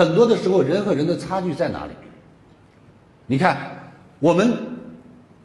[0.00, 1.92] 很多的时候人和人的差距在哪里？
[3.26, 3.70] 你看，
[4.18, 4.50] 我们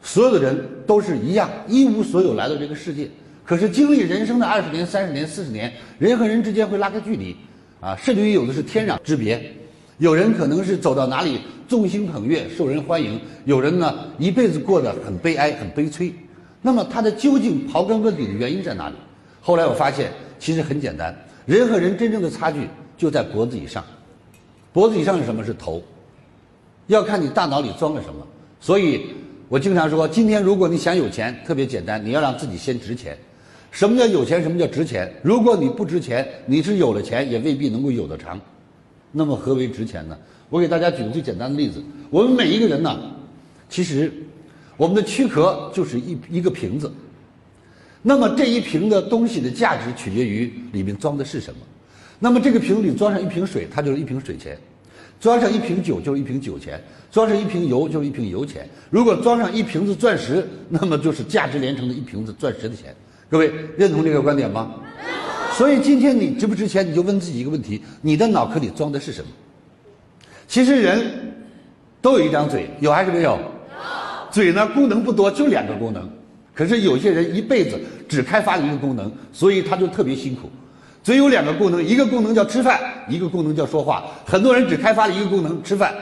[0.00, 3.06] 所有的人都是一样，一无所有来到这个世界。
[3.44, 7.36] 可是经历人生的二十年、三十年、四十年，人和人之间会拉开距离，
[7.82, 9.44] 啊，甚至于有的是天壤之别。
[9.98, 11.38] 有人可能是走到哪里
[11.68, 16.10] 众星捧月、受人欢迎，有人呢一辈子过得很悲哀、很悲催。
[16.62, 18.94] 那么他的究竟刨根问底的原因在哪里？
[19.42, 21.14] 后来我发现，其实很简单，
[21.44, 22.66] 人和人真正的差距
[22.96, 23.84] 就在脖子以上。
[24.76, 25.42] 脖子以上是什么？
[25.42, 25.82] 是头。
[26.88, 28.26] 要看你大脑里装了什么。
[28.60, 29.06] 所以
[29.48, 33.16] 我经常说，今天如果你想有钱，特别简单，你要让自己先值钱。
[33.70, 34.42] 什么叫有钱？
[34.42, 35.10] 什么叫值钱？
[35.22, 38.38] 如果你不值钱，你是有了钱也未必能够有得长。
[39.12, 40.18] 那么何为值钱呢？
[40.50, 43.00] 我给大家举个最简单的例子：我们每一个人呢，
[43.70, 44.12] 其实
[44.76, 46.92] 我们的躯壳就是一一个瓶子。
[48.02, 51.60] 那么这一瓶的东西的价值取决于里面装的是什么。
[52.18, 54.54] 那么这个瓶里装上一瓶水，它就是一瓶水钱；
[55.20, 56.74] 装上一瓶酒就是一瓶酒钱；
[57.10, 58.68] 装上一瓶油就是一瓶油钱。
[58.90, 62.94] 如果装上一瓶子钻石，那么就是价值连城的一瓶子钻石的钱。
[63.28, 64.74] 各位认同这个观点吗？
[65.52, 69.28] 所以今天你值不值钱，你就问自己一个问题：你的脑壳里装的是什么？
[70.46, 71.34] 其实人
[72.00, 73.32] 都有一张嘴，有还是没有？
[73.32, 73.38] 有。
[74.30, 76.08] 嘴呢，功能不多，就两个功能。
[76.54, 77.78] 可是有些人一辈子
[78.08, 80.50] 只开发一个功能，所以他就特别辛苦。
[81.06, 84.06] 嘴有两个功能，一个功能叫吃饭，一个功能叫说话。
[84.26, 85.94] 很多人只开发了一个功能吃饭，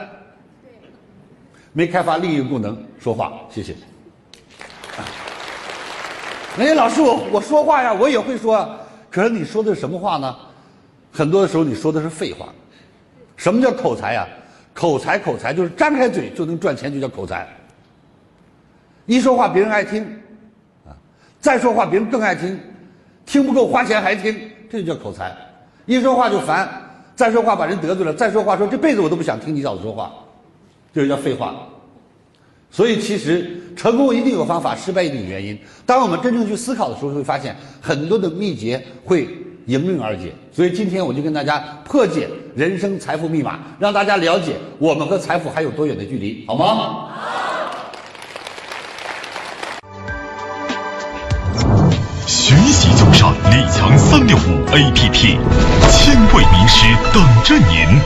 [1.73, 3.33] 没开发另一个功能说话。
[3.47, 3.75] 谢谢。
[6.57, 8.67] 哎，老师，我我说话呀，我也会说，
[9.11, 10.35] 可是你说的是什么话呢？
[11.11, 12.47] 很多的时候你说的是废话。
[13.35, 14.27] 什么叫口才呀？
[14.73, 17.47] 口才，口才就是张开嘴就能赚钱，就叫口才。
[19.05, 20.03] 一说话别人爱听，
[20.83, 20.97] 啊，
[21.39, 22.59] 再说话别人更爱听，
[23.23, 25.35] 听不够花钱还听，这就叫口才。
[25.85, 26.69] 一说话就烦，
[27.15, 30.11] 再说话把人得罪了，再说话说这辈子我都不想听你老子说话，
[30.93, 31.55] 这就叫废话。
[32.71, 35.57] 所以，其实成功一定有方法，失败一定有原因。
[35.85, 39.29] 当我们真正去思考的时候，会发现很多的秘诀会
[39.67, 40.33] 迎刃而解。
[40.51, 47.09] 所以，今天我就跟大家破解人生财富密码，让大家了解我们和财富还有多远的距离，好吗？
[53.15, 55.39] 上李强三六五 APP，
[55.89, 58.01] 千位名师等着您。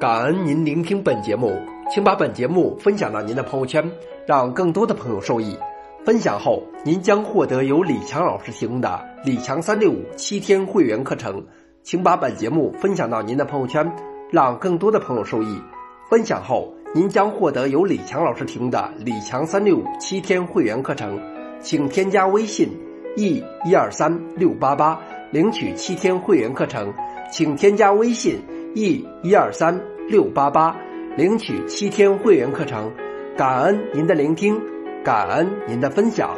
[0.00, 1.56] 感恩您聆听本节目，
[1.88, 3.88] 请把本节目分享到您的朋友圈，
[4.26, 5.56] 让更多的朋友受益。
[6.04, 11.46] 分享后，您将获得由李强老师提供的李强三六五七天会员课程。
[11.84, 13.88] 请把本节目分享到您的朋友圈，
[14.32, 15.62] 让更多的朋友受益。
[16.10, 21.18] 分享后，您将获得由李强老师提供的李强三六五七天会员课程。
[21.60, 22.68] 请添加微信
[23.16, 26.92] e 一二三六八八领取七天会员课程。
[27.30, 28.38] 请添加微信
[28.74, 29.80] e 一二三。
[30.08, 30.76] 六八八，
[31.16, 32.92] 领取七天会员课程，
[33.36, 34.60] 感恩您的聆听，
[35.04, 36.36] 感恩您的分享。